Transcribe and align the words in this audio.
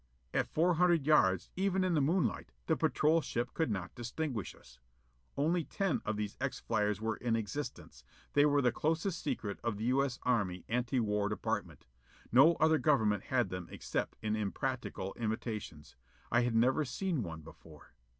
At 0.33 0.47
four 0.51 0.73
hundred 0.73 1.05
yards, 1.05 1.51
even 1.55 1.83
in 1.83 1.93
the 1.93 2.01
moonlight, 2.01 2.51
the 2.65 2.75
patrol 2.75 3.21
could 3.53 3.69
not 3.69 3.93
distinguish 3.93 4.55
us. 4.55 4.79
Only 5.37 5.63
ten 5.63 6.01
of 6.05 6.17
these 6.17 6.37
X 6.41 6.59
flyers 6.59 6.99
were 6.99 7.17
in 7.17 7.35
existence: 7.35 8.03
they 8.33 8.43
were 8.47 8.63
the 8.63 8.71
closest 8.71 9.21
secret 9.21 9.59
of 9.63 9.77
the 9.77 9.83
U. 9.83 10.03
S. 10.03 10.17
Anti 10.25 10.99
War 11.01 11.29
Department. 11.29 11.85
No 12.31 12.55
other 12.55 12.79
government 12.79 13.25
had 13.25 13.49
them 13.49 13.67
except 13.69 14.17
in 14.23 14.35
impractical 14.35 15.13
imitations. 15.19 15.95
I 16.31 16.41
had 16.41 16.55
never 16.55 16.81
even 16.81 16.87
seen 16.89 17.21
one 17.21 17.41
before. 17.41 17.93